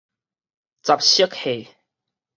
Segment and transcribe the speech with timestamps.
[0.81, 1.75] 雜色貨